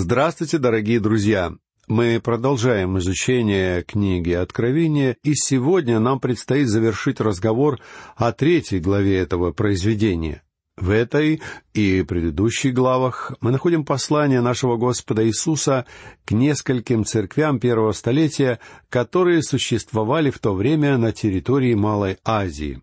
[0.00, 1.54] Здравствуйте, дорогие друзья!
[1.88, 7.80] Мы продолжаем изучение книги Откровения, и сегодня нам предстоит завершить разговор
[8.14, 10.44] о третьей главе этого произведения.
[10.76, 11.42] В этой
[11.74, 15.84] и предыдущих главах мы находим послание нашего Господа Иисуса
[16.24, 18.60] к нескольким церквям первого столетия,
[18.90, 22.80] которые существовали в то время на территории Малой Азии.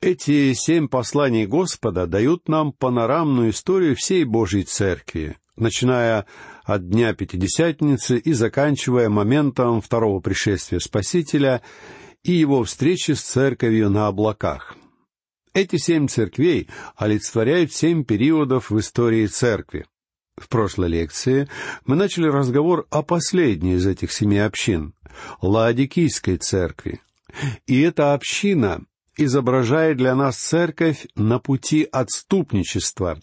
[0.00, 6.26] Эти семь посланий Господа дают нам панорамную историю всей Божьей Церкви, начиная
[6.64, 11.62] от Дня Пятидесятницы и заканчивая моментом второго пришествия Спасителя
[12.22, 14.76] и его встречи с Церковью на облаках.
[15.54, 19.86] Эти семь церквей олицетворяют семь периодов в истории Церкви.
[20.36, 21.48] В прошлой лекции
[21.84, 24.94] мы начали разговор о последней из этих семи общин—
[25.42, 27.00] Лаодикийской церкви.
[27.66, 28.80] И эта община
[29.16, 33.20] изображает для нас церковь на пути отступничества,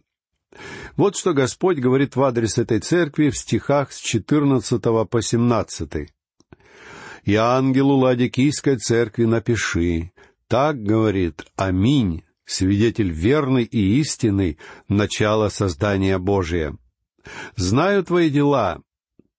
[1.00, 6.12] вот что Господь говорит в адрес этой церкви в стихах с 14 по 17.
[7.24, 10.12] «И ангелу Ладикийской церкви напиши,
[10.50, 14.58] так говорит Аминь, свидетель верный и истинный,
[14.90, 16.76] начало создания Божия.
[17.56, 18.82] Знаю твои дела,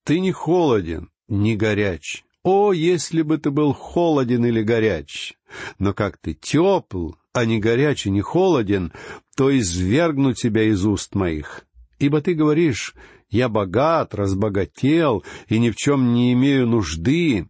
[0.04, 2.24] ты не холоден, не горяч.
[2.42, 5.34] О, если бы ты был холоден или горяч!
[5.78, 8.92] Но как ты тепл, а не горяч и не холоден,
[9.40, 11.64] то извергну тебя из уст моих.
[11.98, 12.94] Ибо ты говоришь,
[13.30, 17.48] я богат, разбогател и ни в чем не имею нужды,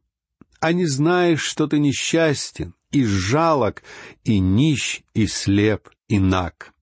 [0.60, 3.82] а не знаешь, что ты несчастен, и жалок,
[4.22, 6.72] и нищ, и слеп, и наг.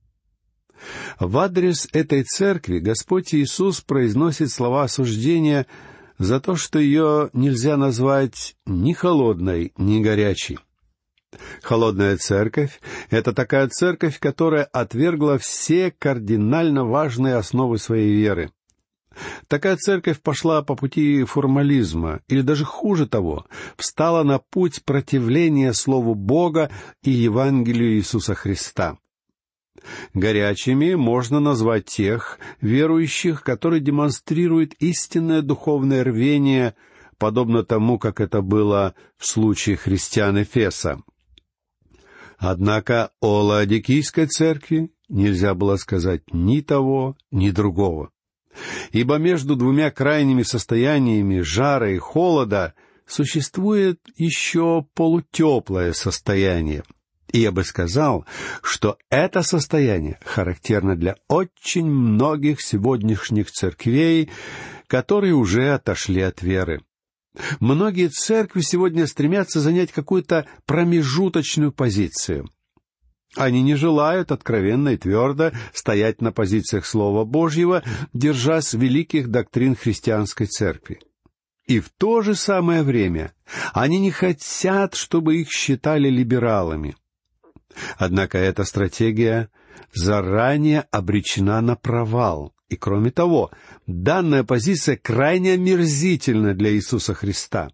[1.19, 5.67] В адрес этой церкви Господь Иисус произносит слова осуждения
[6.19, 10.59] за то, что ее нельзя назвать ни холодной, ни горячей.
[11.63, 18.51] Холодная церковь— это такая церковь, которая отвергла все кардинально важные основы своей веры.
[19.49, 26.15] Такая церковь пошла по пути формализма, или даже хуже того, встала на путь противления Слову
[26.15, 26.71] Бога
[27.03, 28.97] и Евангелию Иисуса Христа.
[30.15, 36.75] Горячими можно назвать тех верующих, которые демонстрируют истинное духовное рвение,
[37.17, 41.03] подобно тому, как это было в случае христиан Эфеса.
[42.39, 48.11] Однако о Лаодикийской церкви нельзя было сказать ни того, ни другого.
[48.93, 52.75] Ибо между двумя крайними состояниями жара и холода
[53.07, 56.85] существует еще полутеплое состояние.
[57.33, 58.25] И я бы сказал,
[58.63, 64.31] что это состояние характерно для очень многих сегодняшних церквей,
[64.87, 66.83] которые уже отошли от веры.
[67.61, 72.49] Многие церкви сегодня стремятся занять какую-то промежуточную позицию.
[73.37, 77.83] Они не желают откровенно и твердо стоять на позициях Слова Божьего,
[78.13, 81.01] держась великих доктрин христианской церкви.
[81.67, 83.35] И в то же самое время
[83.75, 86.97] они не хотят, чтобы их считали либералами.
[87.99, 89.51] Однако эта стратегия
[89.93, 92.55] заранее обречена на провал.
[92.69, 93.51] И кроме того,
[93.87, 97.71] данная позиция крайне омерзительна для Иисуса Христа.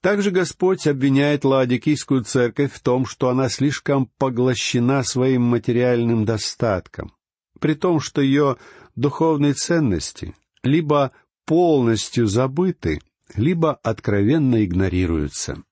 [0.00, 7.12] Также Господь обвиняет Лаодикийскую церковь в том, что она слишком поглощена своим материальным достатком,
[7.58, 8.56] при том, что ее
[8.94, 11.12] духовные ценности либо
[11.44, 13.00] полностью забыты,
[13.34, 15.62] либо откровенно игнорируются.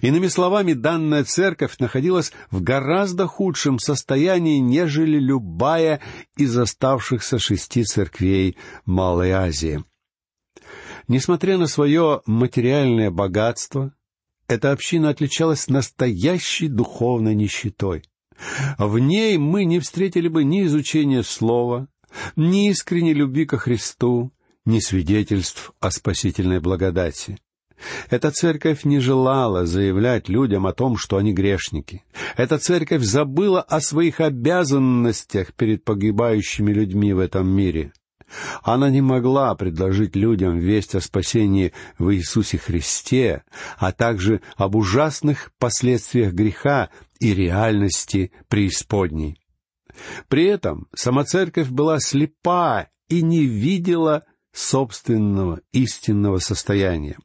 [0.00, 6.00] Иными словами, данная церковь находилась в гораздо худшем состоянии, нежели любая
[6.36, 9.84] из оставшихся шести церквей Малой Азии.
[11.08, 13.94] Несмотря на свое материальное богатство,
[14.46, 18.02] эта община отличалась настоящей духовной нищетой.
[18.78, 21.88] В ней мы не встретили бы ни изучения слова,
[22.36, 24.32] ни искренней любви ко Христу,
[24.64, 27.38] ни свидетельств о спасительной благодати.
[28.10, 32.04] Эта церковь не желала заявлять людям о том, что они грешники.
[32.36, 37.92] Эта церковь забыла о своих обязанностях перед погибающими людьми в этом мире.
[38.62, 43.42] Она не могла предложить людям весть о спасении в Иисусе Христе,
[43.78, 49.40] а также об ужасных последствиях греха и реальности преисподней.
[50.28, 57.16] При этом сама церковь была слепа и не видела собственного истинного состояния.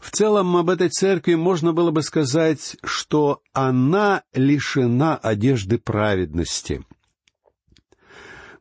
[0.00, 6.84] В целом об этой церкви можно было бы сказать, что она лишена одежды праведности.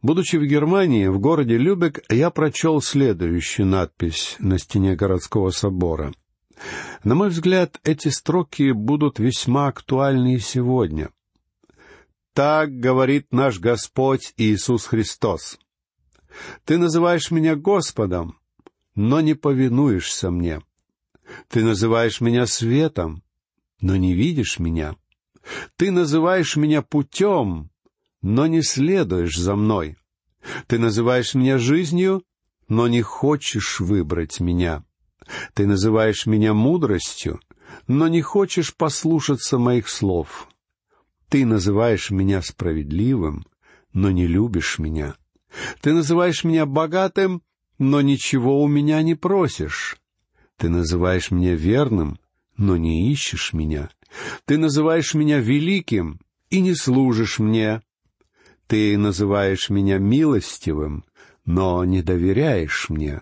[0.01, 6.13] Будучи в Германии, в городе Любек, я прочел следующую надпись на стене городского собора.
[7.03, 11.09] На мой взгляд, эти строки будут весьма актуальны и сегодня.
[12.33, 15.59] «Так говорит наш Господь Иисус Христос.
[16.63, 18.37] Ты называешь меня Господом,
[18.95, 20.61] но не повинуешься мне.
[21.49, 23.23] Ты называешь меня светом,
[23.81, 24.95] но не видишь меня.
[25.77, 27.71] Ты называешь меня путем,
[28.21, 29.97] но не следуешь за мной.
[30.67, 32.23] Ты называешь меня жизнью,
[32.67, 34.83] но не хочешь выбрать меня.
[35.55, 37.39] Ты называешь меня мудростью,
[37.87, 40.47] но не хочешь послушаться моих слов.
[41.29, 43.45] Ты называешь меня справедливым,
[43.91, 45.15] но не любишь меня.
[45.81, 47.41] Ты называешь меня богатым,
[47.79, 49.97] но ничего у меня не просишь.
[50.59, 52.19] Ты называешь меня верным,
[52.57, 53.89] но не ищешь меня.
[54.43, 56.19] Ты называешь меня великим
[56.49, 57.81] и не служишь мне.
[58.67, 61.05] Ты называешь меня милостивым,
[61.45, 63.21] но не доверяешь мне.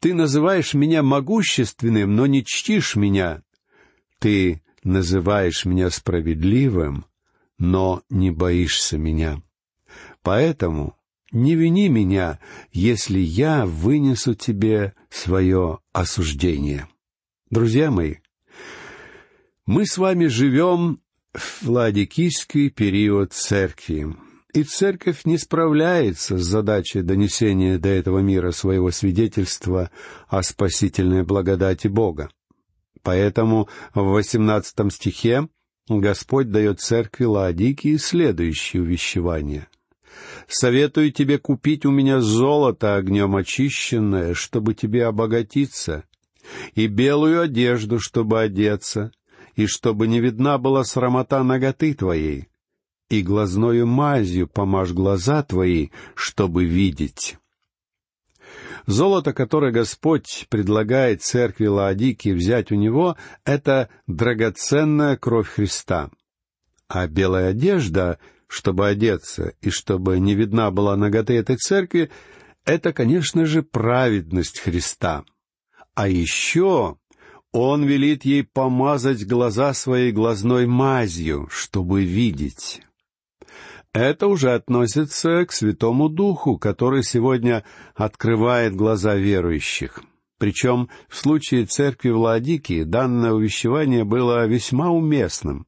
[0.00, 3.42] Ты называешь меня могущественным, но не чтишь меня.
[4.18, 7.06] Ты называешь меня справедливым,
[7.58, 9.42] но не боишься меня.
[10.22, 10.94] Поэтому
[11.32, 12.38] не вини меня,
[12.72, 16.88] если я вынесу тебе свое осуждение.
[17.50, 18.16] Друзья мои,
[19.66, 21.00] мы с вами живем
[21.32, 24.16] в ладикийский период церкви,
[24.52, 29.90] и церковь не справляется с задачей донесения до этого мира своего свидетельства
[30.28, 32.30] о спасительной благодати Бога.
[33.02, 35.48] Поэтому в восемнадцатом стихе
[35.88, 39.68] Господь дает церкви Лаодикии следующее увещевание.
[40.52, 46.02] «Советую тебе купить у меня золото огнем очищенное, чтобы тебе обогатиться,
[46.74, 49.12] и белую одежду, чтобы одеться,
[49.54, 52.48] и чтобы не видна была срамота ноготы твоей,
[53.08, 57.38] и глазною мазью помажь глаза твои, чтобы видеть.
[58.86, 66.10] Золото, которое Господь предлагает церкви Лаодики взять у него, это драгоценная кровь Христа.
[66.88, 68.18] А белая одежда,
[68.50, 72.10] чтобы одеться и чтобы не видна была наготы этой церкви,
[72.64, 75.24] это, конечно же, праведность Христа.
[75.94, 76.96] А еще
[77.52, 82.82] он велит ей помазать глаза своей глазной мазью, чтобы видеть.
[83.92, 87.64] Это уже относится к Святому Духу, который сегодня
[87.94, 90.02] открывает глаза верующих.
[90.38, 95.66] Причем в случае церкви Владики данное увещевание было весьма уместным,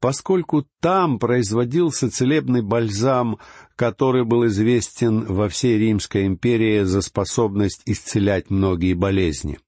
[0.00, 3.38] поскольку там производился целебный бальзам,
[3.76, 9.58] который был известен во всей Римской империи за способность исцелять многие болезни.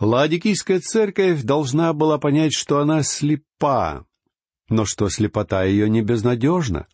[0.00, 4.04] Ладикийская церковь должна была понять, что она слепа,
[4.68, 6.86] но что слепота ее не безнадежна.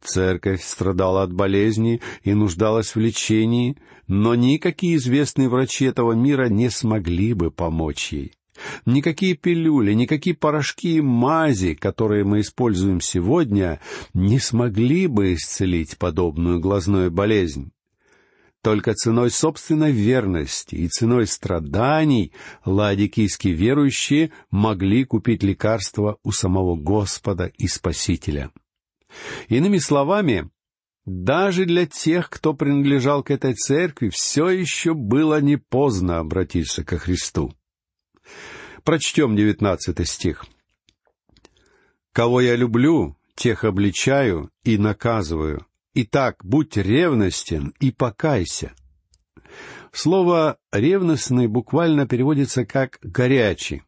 [0.00, 3.76] Церковь страдала от болезни и нуждалась в лечении,
[4.08, 8.34] но никакие известные врачи этого мира не смогли бы помочь ей.
[8.86, 13.80] Никакие пилюли, никакие порошки и мази, которые мы используем сегодня,
[14.14, 17.72] не смогли бы исцелить подобную глазную болезнь.
[18.62, 22.32] Только ценой собственной верности и ценой страданий
[22.66, 28.50] ладикийские верующие могли купить лекарство у самого Господа и Спасителя.
[29.48, 30.50] Иными словами,
[31.06, 36.98] даже для тех, кто принадлежал к этой церкви, все еще было не поздно обратиться ко
[36.98, 37.54] Христу.
[38.84, 40.44] Прочтем девятнадцатый стих.
[42.12, 45.66] «Кого я люблю, тех обличаю и наказываю.
[45.94, 48.72] Итак, будь ревностен и покайся.
[49.92, 53.82] Слово «ревностный» буквально переводится как «горячий».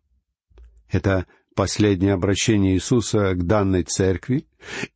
[0.91, 4.47] Это последнее обращение Иисуса к данной церкви,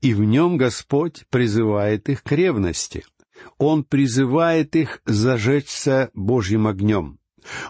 [0.01, 3.05] и в нем Господь призывает их к ревности.
[3.59, 7.19] Он призывает их зажечься Божьим огнем.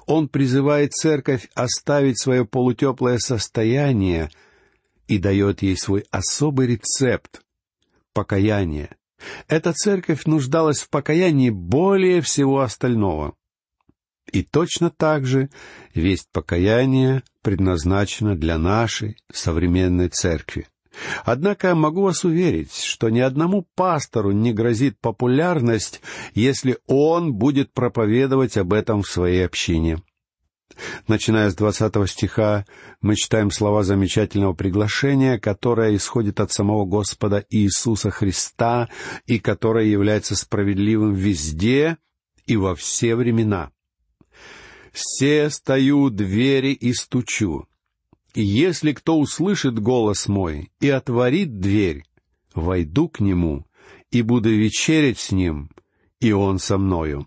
[0.06, 4.30] Он призывает церковь оставить свое полутеплое состояние
[5.09, 7.42] и дает ей свой особый рецепт—
[8.12, 8.97] покаяние,
[9.49, 13.35] эта церковь нуждалась в покаянии более всего остального.
[14.33, 15.50] И точно так же
[15.95, 20.66] весть покаяния предназначена для нашей современной церкви.
[21.25, 26.00] Однако могу вас уверить, что ни одному пастору не грозит популярность,
[26.35, 30.03] если он будет проповедовать об этом в своей общине.
[31.09, 32.67] Начиная с двадцатого стиха,
[33.00, 38.88] мы читаем слова замечательного приглашения, которое исходит от самого Господа Иисуса Христа
[39.26, 41.99] и которое является справедливым везде
[42.47, 43.71] и во все времена.
[44.93, 47.67] «Все стою двери и стучу.
[48.43, 52.05] Если кто услышит голос мой и отворит дверь,
[52.55, 53.66] войду к нему
[54.11, 55.71] и буду вечерять с ним,
[56.21, 57.26] и он со мною».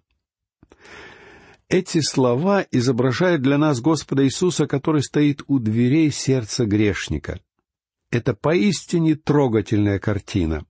[1.68, 7.40] Эти слова изображают для нас Господа Иисуса, который стоит у дверей сердца грешника.
[8.12, 10.66] Это поистине трогательная картина.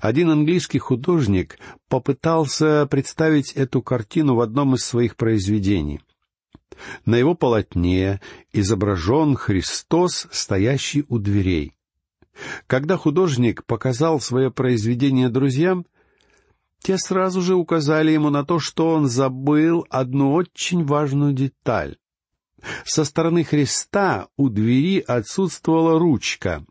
[0.00, 6.00] Один английский художник попытался представить эту картину в одном из своих произведений.
[7.04, 8.20] На его полотне
[8.52, 11.76] изображен Христос, стоящий у дверей.
[12.66, 15.86] Когда художник показал свое произведение друзьям,
[16.80, 21.96] те сразу же указали ему на то, что он забыл одну очень важную деталь.
[22.84, 26.64] Со стороны Христа у двери отсутствовала ручка.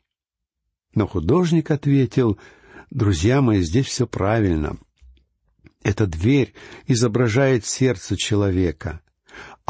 [0.93, 2.39] Но художник ответил,
[2.89, 4.77] «Друзья мои, здесь все правильно.
[5.83, 6.53] Эта дверь
[6.87, 9.01] изображает сердце человека,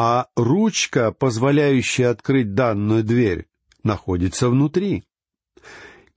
[0.02, 3.48] а ручка, позволяющая открыть данную дверь,
[3.84, 5.04] находится внутри.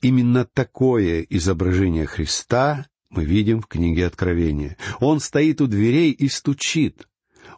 [0.01, 4.77] Именно такое изображение Христа мы видим в книге Откровения.
[5.01, 7.09] Он стоит у дверей и стучит.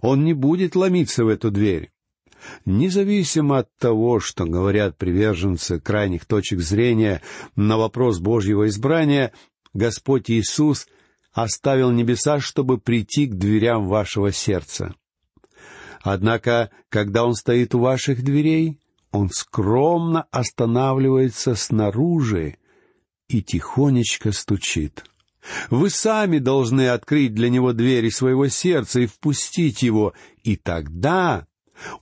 [0.00, 1.92] Он не будет ломиться в эту дверь.
[2.64, 7.20] Независимо от того, что говорят приверженцы крайних точек зрения
[7.54, 9.34] на вопрос Божьего избрания,
[9.74, 10.86] Господь Иисус
[11.34, 14.94] оставил небеса, чтобы прийти к дверям вашего сердца.
[16.04, 18.78] Однако, когда Он стоит у ваших дверей,
[19.10, 22.58] Он скромно останавливается снаружи
[23.26, 25.02] и тихонечко стучит.
[25.70, 31.46] Вы сами должны открыть для него двери своего сердца и впустить его, и тогда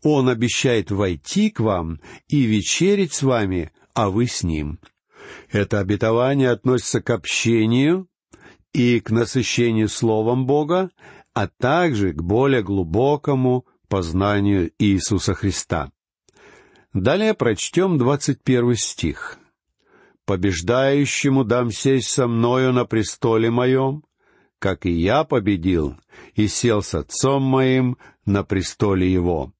[0.02, 4.80] он обещает войти к вам и вечерить с вами, а вы с ним.
[5.50, 8.08] Это обетование относится к общению
[8.72, 10.90] и к насыщению Словом Бога,
[11.34, 15.92] а также к более глубокому познанию Иисуса Христа.
[16.94, 19.38] Далее прочтем двадцать первый стих
[20.24, 24.02] побеждающему дам сесть со мною на престоле моем,
[24.58, 25.98] как и я победил
[26.34, 29.52] и сел с отцом моим на престоле его».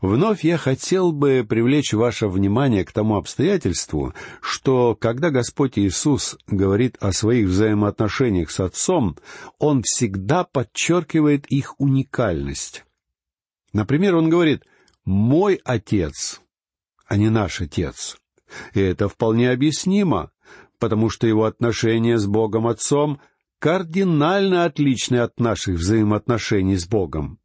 [0.00, 6.96] Вновь я хотел бы привлечь ваше внимание к тому обстоятельству, что когда Господь Иисус говорит
[7.00, 9.18] о своих взаимоотношениях с Отцом,
[9.58, 12.85] Он всегда подчеркивает их уникальность.
[13.76, 14.64] Например, Он говорит
[15.04, 16.40] «мой Отец»,
[17.06, 18.16] а не «наш Отец».
[18.72, 20.30] И это вполне объяснимо,
[20.78, 23.20] потому что его отношения с Богом Отцом
[23.58, 27.38] кардинально отличны от наших взаимоотношений с Богом.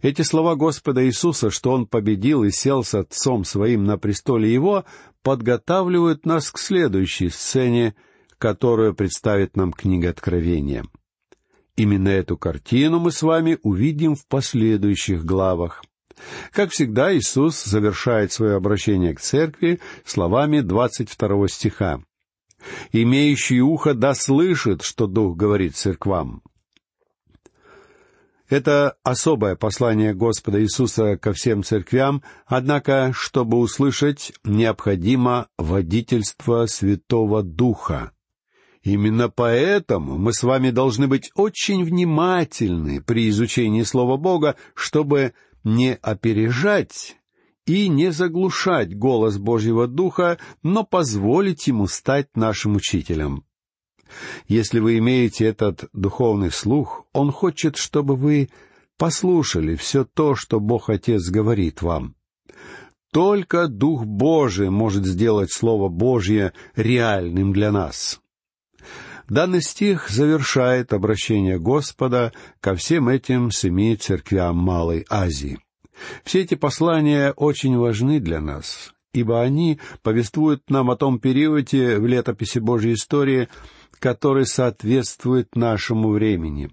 [0.00, 4.86] Эти слова Господа Иисуса, что Он победил и сел с Отцом Своим на престоле Его,
[5.22, 7.94] подготавливают нас к следующей сцене,
[8.38, 10.84] которую представит нам книга Откровения.
[11.78, 15.84] Именно эту картину мы с вами увидим в последующих главах.
[16.50, 22.02] Как всегда, Иисус завершает свое обращение к церкви словами двадцать второго стиха.
[22.90, 26.42] «Имеющий ухо да слышит, что Дух говорит церквам».
[28.48, 38.10] Это особое послание Господа Иисуса ко всем церквям, однако, чтобы услышать, необходимо водительство Святого Духа.
[38.88, 45.94] Именно поэтому мы с вами должны быть очень внимательны при изучении Слова Бога, чтобы не
[45.96, 47.18] опережать
[47.66, 53.44] и не заглушать голос Божьего Духа, но позволить ему стать нашим учителем.
[54.46, 58.48] Если вы имеете этот духовный слух, он хочет, чтобы вы
[58.96, 62.14] послушали все то, что Бог Отец говорит вам.
[63.12, 68.22] Только Дух Божий может сделать Слово Божье реальным для нас.
[69.28, 75.58] Данный стих завершает обращение Господа ко всем этим семи церквям Малой Азии.
[76.24, 82.06] Все эти послания очень важны для нас, ибо они повествуют нам о том периоде в
[82.06, 83.48] летописи Божьей истории,
[83.98, 86.70] который соответствует нашему времени.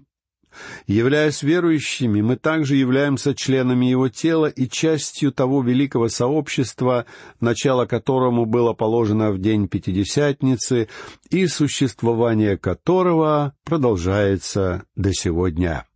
[0.86, 7.06] Являясь верующими, мы также являемся членами Его тела и частью того великого сообщества,
[7.40, 10.88] начало которому было положено в день Пятидесятницы
[11.30, 15.86] и существование которого продолжается до сегодня.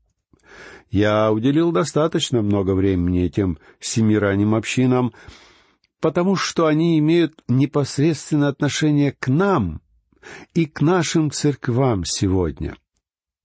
[0.90, 5.12] Я уделил достаточно много времени этим семи ранним общинам,
[6.00, 9.80] потому что они имеют непосредственное отношение к нам
[10.54, 12.76] и к нашим церквам сегодня—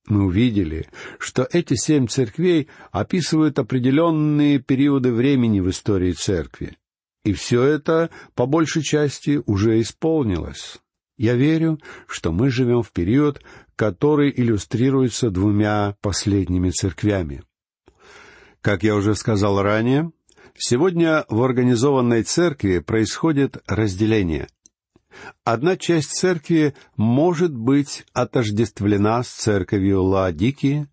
[0.07, 0.87] мы увидели,
[1.19, 6.77] что эти семь церквей описывают определенные периоды времени в истории церкви.
[7.23, 10.77] И все это, по большей части, уже исполнилось.
[11.17, 13.41] Я верю, что мы живем в период,
[13.75, 17.43] который иллюстрируется двумя последними церквями.
[18.61, 20.11] Как я уже сказал ранее,
[20.57, 24.47] сегодня в организованной церкви происходит разделение.
[25.43, 30.87] Одна часть церкви может быть отождествлена с церковью Лаодики,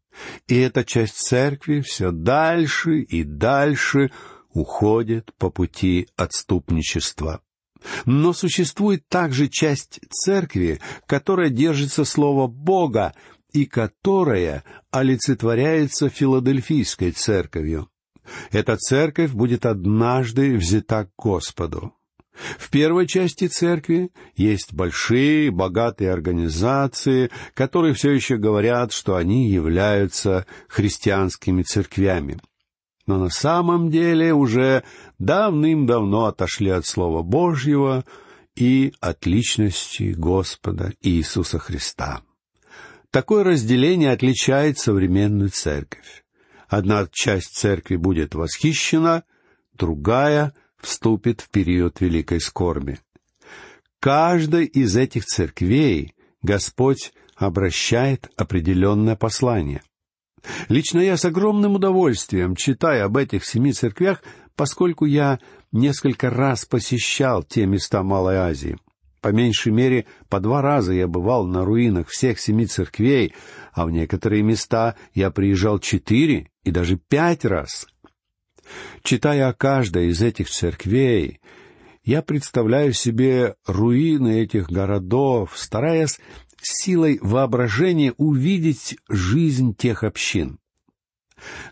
[0.47, 4.11] и эта часть церкви все дальше и дальше
[4.53, 7.41] уходит по пути отступничества.
[8.05, 13.15] Но существует также часть церкви, которая держится слова Бога
[13.53, 17.89] и которая олицетворяется Филадельфийской церковью.
[18.51, 21.95] Эта церковь будет однажды взята к Господу.
[22.59, 30.47] В первой части церкви есть большие, богатые организации, которые все еще говорят, что они являются
[30.69, 32.39] христианскими церквями.
[33.07, 34.85] Но на самом деле уже
[35.19, 38.05] давным-давно отошли от Слова Божьего
[38.55, 42.23] и от личности Господа Иисуса Христа.
[43.11, 46.25] Такое разделение отличает современную церковь.
[46.69, 49.25] Одна часть церкви будет восхищена,
[49.75, 52.99] другая вступит в период великой скорби.
[54.01, 59.83] Каждой из этих церквей Господь обращает определенное послание.
[60.69, 64.23] Лично я с огромным удовольствием читаю об этих семи церквях,
[64.57, 65.39] поскольку я
[65.71, 68.77] несколько раз посещал те места Малой Азии.
[69.21, 73.35] По меньшей мере, по два раза я бывал на руинах всех семи церквей,
[73.73, 77.87] а в некоторые места я приезжал четыре и даже пять раз.
[79.03, 81.41] Читая о каждой из этих церквей,
[82.05, 86.19] я представляю себе руины этих городов, стараясь
[86.61, 90.59] силой воображения увидеть жизнь тех общин.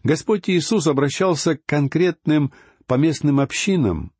[0.03, 2.53] Господь Иисус обращался к конкретным
[2.87, 4.13] поместным общинам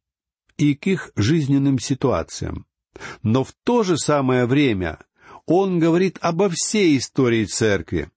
[0.57, 2.67] и к их жизненным ситуациям.
[3.23, 4.99] Но в то же самое время
[5.47, 8.11] Он говорит обо всей истории церкви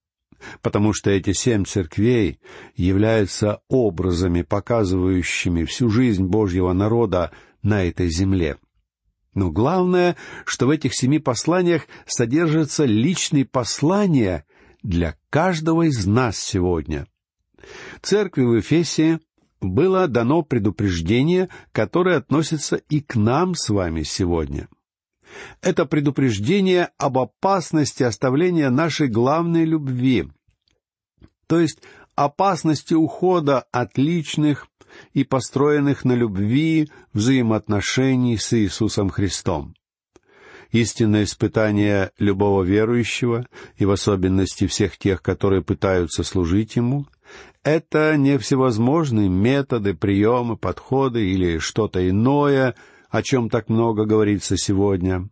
[0.62, 2.40] потому что эти семь церквей
[2.76, 7.32] являются образами, показывающими всю жизнь Божьего народа
[7.62, 8.58] на этой земле.
[9.34, 14.46] Но главное, что в этих семи посланиях содержатся личные послания
[14.84, 17.08] для каждого из нас сегодня.
[18.02, 19.20] Церкви в Эфесе
[19.62, 24.68] было дано предупреждение, которое относится и к нам с вами сегодня—
[25.62, 30.28] это предупреждение об опасности оставления нашей главной любви,
[31.48, 31.80] то есть
[32.16, 34.68] опасности ухода от личных
[35.14, 39.76] и построенных на любви взаимоотношений с Иисусом Христом.
[40.72, 43.46] Истинное испытание любого верующего,
[43.78, 47.06] и в особенности всех тех, которые пытаются служить Ему,
[47.64, 52.76] это не всевозможные методы, приемы, подходы или что-то иное,
[53.10, 55.30] о чем так много говорится сегодня.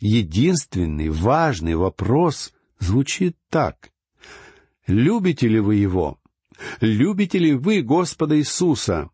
[0.00, 3.90] Единственный важный вопрос звучит так.
[4.86, 6.18] Любите ли вы Его?
[6.80, 9.10] Любите ли вы Господа Иисуса?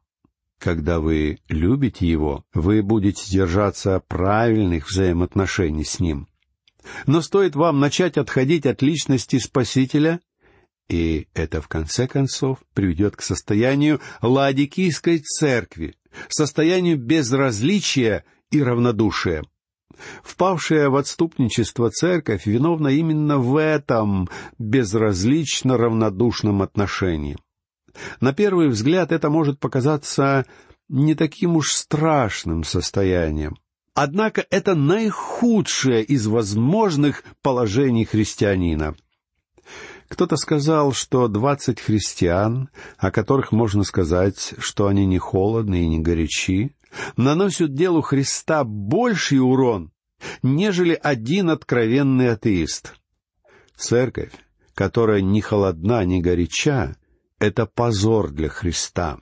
[0.58, 6.28] Когда вы любите Его, вы будете держаться правильных взаимоотношений с Ним.
[7.06, 10.20] Но стоит вам начать отходить от личности Спасителя,
[10.88, 15.94] и это в конце концов приведет к состоянию ладикийской церкви,
[16.28, 19.44] состоянию безразличия и равнодушия.
[20.22, 27.36] Впавшая в отступничество церковь виновна именно в этом безразлично равнодушном отношении.
[28.20, 30.46] На первый взгляд это может показаться
[30.88, 33.56] не таким уж страшным состоянием.
[33.94, 38.94] Однако это наихудшее из возможных положений христианина—
[40.10, 46.00] кто-то сказал, что двадцать христиан, о которых можно сказать, что они не холодны и не
[46.00, 46.74] горячи,
[47.16, 49.92] наносят делу Христа больший урон,
[50.42, 52.94] нежели один откровенный атеист.
[53.76, 54.32] Церковь,
[54.74, 56.96] которая ни холодна, ни горяча,
[57.38, 59.18] это позор для Христа.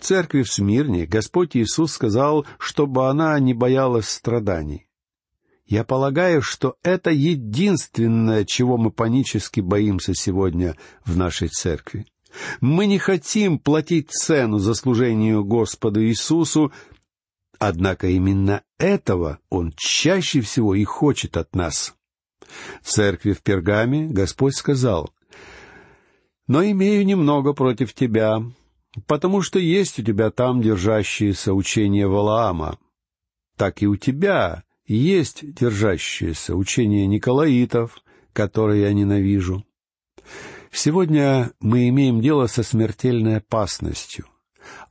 [0.00, 4.88] Церкви в Смирне Господь Иисус сказал, чтобы она не боялась страданий.
[5.66, 12.06] Я полагаю, что это единственное, чего мы панически боимся сегодня в нашей церкви.
[12.60, 16.72] Мы не хотим платить цену за служение Господу Иисусу,
[17.58, 21.94] однако именно этого Он чаще всего и хочет от нас.
[22.82, 25.10] Церкви в Пергаме Господь сказал,
[26.46, 28.42] «Но имею немного против тебя,
[29.06, 32.78] потому что есть у тебя там держащиеся учения Валаама.
[33.56, 37.98] Так и у тебя есть держащееся учение Николаитов,
[38.32, 39.64] которое я ненавижу.
[40.76, 44.26] Сегодня мы имеем дело со смертельной опасностью,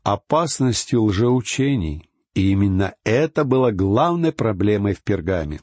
[0.02, 5.60] опасностью лжеучений, и именно это было главной проблемой в Пергаме.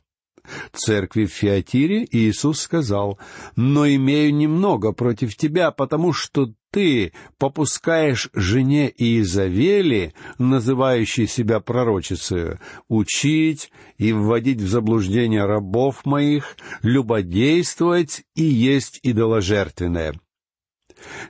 [0.74, 3.18] Церкви в Фиатире Иисус сказал,
[3.56, 13.70] «Но имею немного против тебя, потому что ты попускаешь жене Иезавели, называющей себя пророчицей, учить
[13.98, 20.14] и вводить в заблуждение рабов моих, любодействовать и есть идоложертвенное».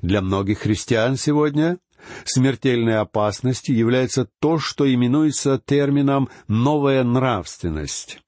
[0.03, 1.79] Для многих христиан сегодня
[2.25, 8.21] Смертельной опасностью является то, что именуется термином «новая нравственность».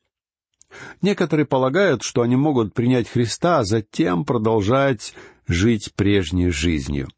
[1.02, 5.14] Некоторые полагают, что они могут принять Христа, а затем продолжать
[5.46, 7.08] жить прежней жизнью.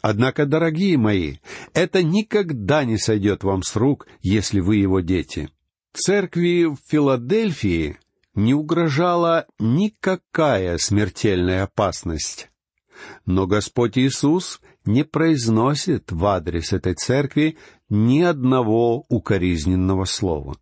[0.00, 1.36] Однако, дорогие мои,
[1.74, 5.48] это никогда не сойдет вам с рук, если вы его дети.
[5.92, 7.98] Церкви в Филадельфии
[8.34, 12.50] не угрожала никакая смертельная опасность.
[13.26, 17.56] Но Господь Иисус не произносит в адрес этой церкви
[17.88, 20.56] ни одного укоризненного слова.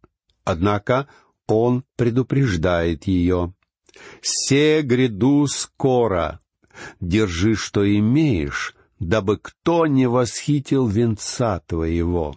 [0.45, 1.09] Однако
[1.47, 3.55] Он предупреждает ее.
[4.21, 6.40] «Се гряду скоро,
[7.01, 12.37] держи, что имеешь, дабы кто не восхитил венца твоего».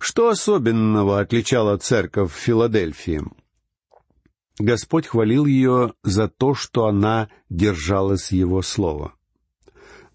[0.00, 3.22] Что особенного отличало церковь в Филадельфии?
[4.58, 9.12] Господь хвалил ее за то, что она держалась Его слова.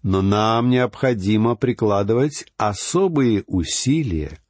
[0.02, 4.40] Но нам необходимо прикладывать особые усилия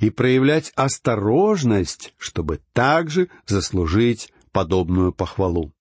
[0.00, 5.72] и проявлять осторожность, чтобы также заслужить подобную похвалу.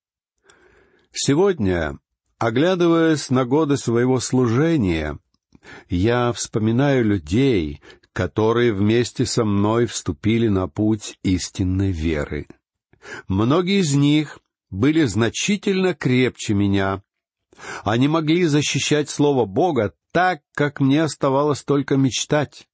[1.16, 2.00] Сегодня,
[2.40, 5.20] оглядываясь на годы своего служения,
[5.88, 7.82] я вспоминаю людей,
[8.14, 12.48] которые вместе со мной вступили на путь истинной веры.
[13.28, 14.40] Многие из них
[14.72, 17.04] были значительно крепче меня.
[17.84, 22.68] Они могли защищать Слово Бога так, как мне оставалось только мечтать.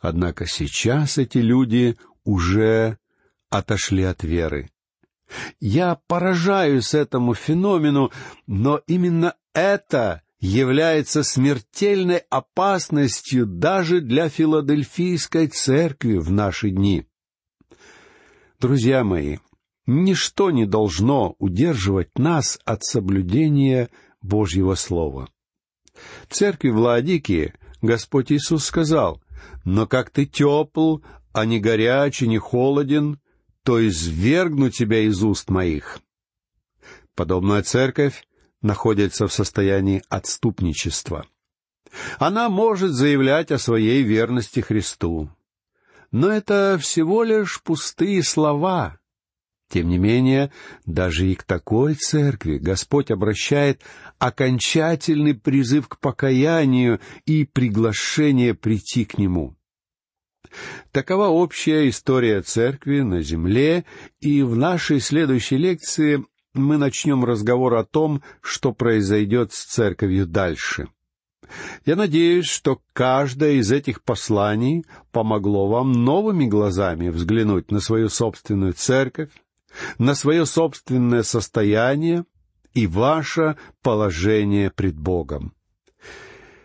[0.00, 2.96] Однако сейчас эти люди уже
[3.50, 4.70] отошли от веры.
[5.60, 8.10] Я поражаюсь этому феномену,
[8.46, 17.06] но именно это является смертельной опасностью даже для филадельфийской церкви в наши дни.
[18.58, 19.38] Друзья мои,
[19.86, 23.88] ничто не должно удерживать нас от соблюдения
[24.20, 25.28] Божьего Слова.
[26.28, 26.78] Церкви в
[27.80, 29.22] Господь Иисус сказал,
[29.64, 30.98] «Но как ты тепл,
[31.32, 33.20] а не горяч и не холоден,
[33.64, 36.00] то извергну тебя из уст моих».
[37.14, 38.24] Подобная церковь
[38.62, 41.26] находится в состоянии отступничества.
[42.18, 45.30] Она может заявлять о своей верности Христу,
[46.10, 48.98] но это всего лишь пустые слова.
[49.68, 50.52] Тем не менее,
[50.84, 53.80] даже и к такой церкви Господь обращает
[54.18, 59.56] окончательный призыв к покаянию и приглашение прийти к Нему.
[60.90, 63.84] Такова общая история церкви на земле,
[64.20, 66.24] и в нашей следующей лекции
[66.54, 70.88] мы начнем разговор о том, что произойдет с церковью дальше—
[71.84, 78.72] я надеюсь, что каждое из этих посланий помогло вам новыми глазами взглянуть на свою собственную
[78.72, 79.30] церковь,
[79.98, 82.24] на свое собственное состояние
[82.74, 85.54] и ваше положение пред Богом.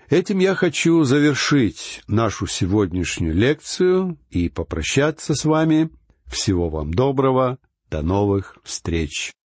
[0.10, 5.90] Этим я хочу завершить нашу сегодняшнюю лекцию и попрощаться с вами.
[6.26, 7.58] Всего вам доброго.
[7.90, 9.34] До новых встреч.